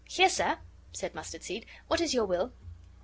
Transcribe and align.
"Here, 0.09 0.29
sir," 0.29 0.57
said 0.97 1.13
Mustard 1.13 1.43
seed. 1.43 1.67
"What 1.87 2.01
is 2.01 2.11
your 2.11 2.25
will?" 2.25 2.53